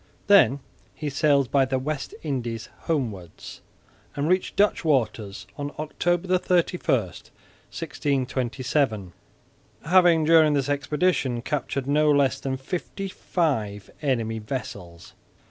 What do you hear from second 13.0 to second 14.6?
five enemy